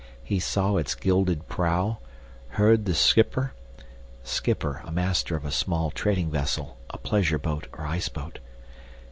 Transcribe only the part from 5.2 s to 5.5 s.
of